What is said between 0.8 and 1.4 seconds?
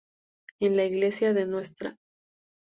iglesia